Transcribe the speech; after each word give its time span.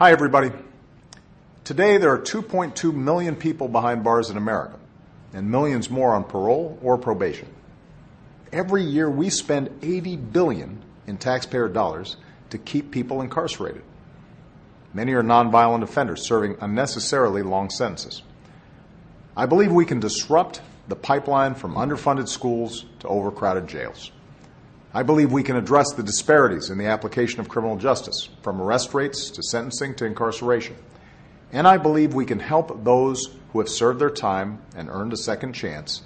Hi, 0.00 0.12
everybody. 0.12 0.52
Today, 1.64 1.96
there 1.96 2.12
are 2.12 2.20
2.2 2.20 2.94
million 2.94 3.34
people 3.34 3.66
behind 3.66 4.04
bars 4.04 4.30
in 4.30 4.36
America 4.36 4.78
and 5.32 5.50
millions 5.50 5.90
more 5.90 6.14
on 6.14 6.22
parole 6.22 6.78
or 6.82 6.96
probation. 6.96 7.48
Every 8.52 8.84
year, 8.84 9.10
we 9.10 9.28
spend 9.28 9.70
80 9.82 10.16
billion 10.18 10.84
in 11.08 11.16
taxpayer 11.16 11.68
dollars 11.68 12.16
to 12.50 12.58
keep 12.58 12.92
people 12.92 13.22
incarcerated. 13.22 13.82
Many 14.94 15.14
are 15.14 15.24
nonviolent 15.24 15.82
offenders 15.82 16.24
serving 16.24 16.58
unnecessarily 16.60 17.42
long 17.42 17.68
sentences. 17.68 18.22
I 19.36 19.46
believe 19.46 19.72
we 19.72 19.84
can 19.84 19.98
disrupt 19.98 20.62
the 20.86 20.94
pipeline 20.94 21.56
from 21.56 21.74
underfunded 21.74 22.28
schools 22.28 22.84
to 23.00 23.08
overcrowded 23.08 23.66
jails. 23.66 24.12
I 24.92 25.02
believe 25.02 25.30
we 25.30 25.42
can 25.42 25.56
address 25.56 25.92
the 25.92 26.02
disparities 26.02 26.70
in 26.70 26.78
the 26.78 26.86
application 26.86 27.40
of 27.40 27.48
criminal 27.48 27.76
justice, 27.76 28.28
from 28.42 28.60
arrest 28.60 28.94
rates 28.94 29.30
to 29.30 29.42
sentencing 29.42 29.94
to 29.96 30.06
incarceration. 30.06 30.76
And 31.52 31.68
I 31.68 31.76
believe 31.76 32.14
we 32.14 32.24
can 32.24 32.40
help 32.40 32.84
those 32.84 33.34
who 33.52 33.58
have 33.58 33.68
served 33.68 34.00
their 34.00 34.10
time 34.10 34.60
and 34.74 34.88
earned 34.88 35.12
a 35.12 35.16
second 35.16 35.52
chance 35.52 36.02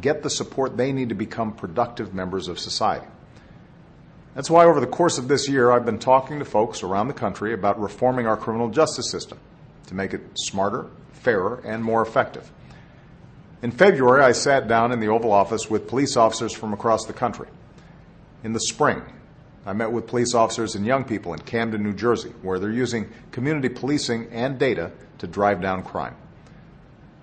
get 0.00 0.22
the 0.22 0.30
support 0.30 0.76
they 0.76 0.92
need 0.92 1.08
to 1.08 1.14
become 1.14 1.52
productive 1.52 2.14
members 2.14 2.48
of 2.48 2.58
society. 2.58 3.06
That's 4.34 4.50
why, 4.50 4.66
over 4.66 4.78
the 4.78 4.86
course 4.86 5.18
of 5.18 5.26
this 5.26 5.48
year, 5.48 5.72
I've 5.72 5.84
been 5.84 5.98
talking 5.98 6.38
to 6.38 6.44
folks 6.44 6.82
around 6.82 7.08
the 7.08 7.14
country 7.14 7.52
about 7.52 7.80
reforming 7.80 8.26
our 8.26 8.36
criminal 8.36 8.68
justice 8.68 9.10
system 9.10 9.38
to 9.86 9.94
make 9.94 10.14
it 10.14 10.20
smarter, 10.36 10.86
fairer, 11.12 11.60
and 11.64 11.82
more 11.82 12.02
effective. 12.02 12.52
In 13.62 13.72
February, 13.72 14.22
I 14.22 14.32
sat 14.32 14.68
down 14.68 14.92
in 14.92 15.00
the 15.00 15.08
Oval 15.08 15.32
Office 15.32 15.68
with 15.68 15.88
police 15.88 16.16
officers 16.16 16.52
from 16.52 16.72
across 16.72 17.06
the 17.06 17.12
country. 17.12 17.48
In 18.44 18.52
the 18.52 18.60
spring, 18.60 19.02
I 19.66 19.72
met 19.72 19.90
with 19.90 20.06
police 20.06 20.32
officers 20.32 20.76
and 20.76 20.86
young 20.86 21.04
people 21.04 21.34
in 21.34 21.40
Camden, 21.40 21.82
New 21.82 21.92
Jersey, 21.92 22.32
where 22.42 22.58
they're 22.58 22.70
using 22.70 23.10
community 23.32 23.68
policing 23.68 24.28
and 24.30 24.58
data 24.58 24.92
to 25.18 25.26
drive 25.26 25.60
down 25.60 25.82
crime. 25.82 26.14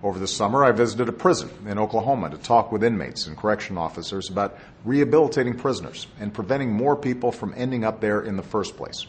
Over 0.04 0.20
the 0.20 0.28
summer, 0.28 0.64
I 0.64 0.72
visited 0.72 1.10
a 1.10 1.14
prison 1.14 1.50
in 1.66 1.80
Oklahoma 1.80 2.30
to 2.30 2.38
talk 2.38 2.72
with 2.72 2.84
inmates 2.84 3.28
and 3.28 3.38
correction 3.38 3.78
officers 3.78 4.30
about 4.30 4.60
rehabilitating 4.84 5.56
prisoners 5.56 6.06
and 6.20 6.34
preventing 6.34 6.72
more 6.72 6.96
people 6.96 7.32
from 7.32 7.54
ending 7.56 7.84
up 7.84 8.02
there 8.02 8.22
in 8.22 8.36
the 8.36 8.44
first 8.44 8.76
place. 8.76 9.08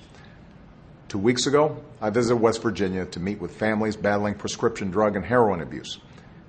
Two 1.09 1.19
weeks 1.19 1.47
ago, 1.47 1.77
I 2.01 2.11
visited 2.11 2.37
West 2.37 2.63
Virginia 2.63 3.05
to 3.07 3.21
meet 3.21 3.41
with 3.41 3.55
families 3.55 3.97
battling 3.97 4.35
prescription 4.35 4.91
drug 4.91 5.17
and 5.17 5.25
heroin 5.25 5.61
abuse, 5.61 5.99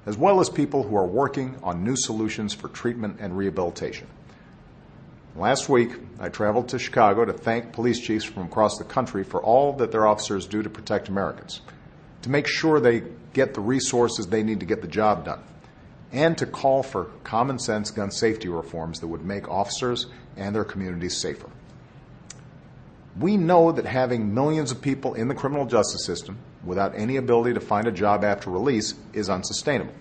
as 0.06 0.18
well 0.18 0.40
as 0.40 0.50
people 0.50 0.84
who 0.84 0.96
are 0.96 1.06
working 1.06 1.58
on 1.64 1.84
new 1.84 1.96
solutions 1.98 2.53
for 2.53 2.70
treatment 2.70 3.18
and 3.20 3.36
rehabilitation. 3.36 4.08
Last 5.38 5.70
week, 5.70 5.92
I 6.20 6.30
traveled 6.30 6.70
to 6.70 6.80
Chicago 6.80 7.24
to 7.24 7.32
thank 7.32 7.72
police 7.72 8.00
chiefs 8.00 8.26
from 8.26 8.48
across 8.48 8.80
the 8.80 8.84
country 8.84 9.24
for 9.24 9.40
all 9.40 9.72
that 9.74 9.92
their 9.92 10.08
officers 10.08 10.48
do 10.48 10.64
to 10.64 10.70
protect 10.70 11.10
Americans, 11.10 11.62
to 12.24 12.32
make 12.32 12.48
sure 12.48 12.80
they 12.80 13.04
get 13.34 13.54
the 13.54 13.62
resources 13.62 14.26
they 14.26 14.42
need 14.42 14.62
to 14.62 14.66
get 14.66 14.82
the 14.82 14.88
job 14.88 15.26
done, 15.26 15.44
and 16.12 16.36
to 16.40 16.48
call 16.48 16.82
for 16.82 17.12
common 17.24 17.60
sense 17.60 17.92
gun 17.92 18.10
safety 18.10 18.48
reforms 18.48 19.00
that 19.00 19.08
would 19.10 19.24
make 19.24 19.48
officers 19.48 20.08
and 20.36 20.56
their 20.56 20.64
communities 20.64 21.16
safer. 21.16 21.52
We 23.20 23.38
know 23.38 23.72
that 23.72 23.86
having 23.86 24.34
millions 24.34 24.72
of 24.72 24.82
people 24.82 25.14
in 25.14 25.28
the 25.28 25.36
criminal 25.36 25.68
justice 25.68 26.04
system 26.04 26.40
without 26.64 26.96
any 26.96 27.18
ability 27.18 27.54
to 27.54 27.60
find 27.60 27.86
a 27.86 27.92
job 27.92 28.24
after 28.24 28.50
release 28.50 28.96
is 29.14 29.30
unsustainable. 29.30 29.94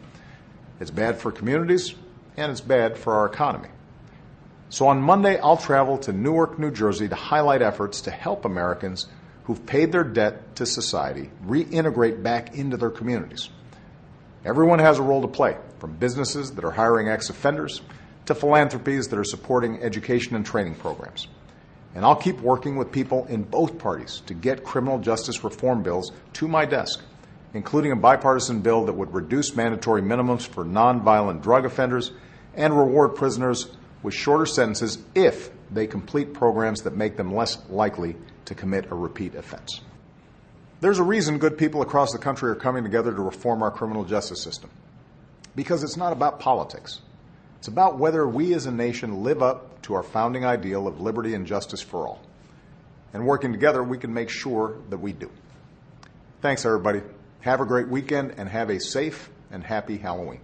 It's 0.80 0.90
bad 0.90 1.18
for 1.18 1.30
communities, 1.30 1.94
and 2.38 2.50
it's 2.50 2.62
bad 2.62 2.96
for 2.96 3.12
our 3.12 3.26
economy. 3.26 3.68
So 4.68 4.88
on 4.88 5.00
Monday, 5.00 5.38
I'll 5.38 5.56
travel 5.56 5.96
to 5.98 6.12
Newark, 6.12 6.58
New 6.58 6.70
Jersey 6.70 7.08
to 7.08 7.14
highlight 7.14 7.62
efforts 7.62 8.00
to 8.02 8.10
help 8.10 8.44
Americans 8.44 9.06
who've 9.44 9.64
paid 9.64 9.92
their 9.92 10.02
debt 10.02 10.56
to 10.56 10.66
society 10.66 11.30
reintegrate 11.44 12.22
back 12.22 12.56
into 12.56 12.76
their 12.76 12.90
communities. 12.90 13.48
Everyone 14.44 14.80
has 14.80 14.98
a 14.98 15.02
role 15.02 15.22
to 15.22 15.28
play, 15.28 15.56
from 15.78 15.96
businesses 15.96 16.52
that 16.52 16.64
are 16.64 16.72
hiring 16.72 17.08
ex 17.08 17.30
offenders 17.30 17.80
to 18.26 18.34
philanthropies 18.34 19.08
that 19.08 19.18
are 19.18 19.24
supporting 19.24 19.80
education 19.82 20.34
and 20.34 20.44
training 20.44 20.74
programs. 20.74 21.28
And 21.94 22.04
I'll 22.04 22.16
keep 22.16 22.40
working 22.40 22.76
with 22.76 22.90
people 22.90 23.24
in 23.26 23.44
both 23.44 23.78
parties 23.78 24.22
to 24.26 24.34
get 24.34 24.64
criminal 24.64 24.98
justice 24.98 25.44
reform 25.44 25.82
bills 25.82 26.12
to 26.34 26.48
my 26.48 26.64
desk, 26.64 27.00
including 27.54 27.92
a 27.92 27.96
bipartisan 27.96 28.60
bill 28.60 28.84
that 28.86 28.92
would 28.92 29.14
reduce 29.14 29.54
mandatory 29.54 30.02
minimums 30.02 30.46
for 30.46 30.64
nonviolent 30.64 31.42
drug 31.42 31.64
offenders 31.64 32.10
and 32.54 32.76
reward 32.76 33.14
prisoners 33.14 33.68
with 34.06 34.14
shorter 34.14 34.46
sentences 34.46 34.98
if 35.16 35.50
they 35.68 35.84
complete 35.84 36.32
programs 36.32 36.82
that 36.82 36.96
make 36.96 37.16
them 37.16 37.34
less 37.34 37.58
likely 37.68 38.14
to 38.44 38.54
commit 38.54 38.86
a 38.92 38.94
repeat 38.94 39.34
offense. 39.34 39.80
There's 40.80 41.00
a 41.00 41.02
reason 41.02 41.38
good 41.38 41.58
people 41.58 41.82
across 41.82 42.12
the 42.12 42.18
country 42.18 42.48
are 42.48 42.54
coming 42.54 42.84
together 42.84 43.12
to 43.12 43.20
reform 43.20 43.64
our 43.64 43.72
criminal 43.72 44.04
justice 44.04 44.40
system. 44.40 44.70
Because 45.56 45.82
it's 45.82 45.96
not 45.96 46.12
about 46.12 46.38
politics. 46.38 47.00
It's 47.58 47.66
about 47.66 47.98
whether 47.98 48.28
we 48.28 48.54
as 48.54 48.66
a 48.66 48.70
nation 48.70 49.24
live 49.24 49.42
up 49.42 49.82
to 49.82 49.94
our 49.94 50.04
founding 50.04 50.44
ideal 50.44 50.86
of 50.86 51.00
liberty 51.00 51.34
and 51.34 51.44
justice 51.44 51.82
for 51.82 52.06
all. 52.06 52.20
And 53.12 53.26
working 53.26 53.50
together, 53.50 53.82
we 53.82 53.98
can 53.98 54.14
make 54.14 54.30
sure 54.30 54.76
that 54.90 54.98
we 54.98 55.14
do. 55.14 55.32
Thanks, 56.42 56.64
everybody. 56.64 57.00
Have 57.40 57.60
a 57.60 57.66
great 57.66 57.88
weekend 57.88 58.34
and 58.36 58.48
have 58.48 58.70
a 58.70 58.78
safe 58.78 59.30
and 59.50 59.64
happy 59.64 59.96
Halloween. 59.96 60.42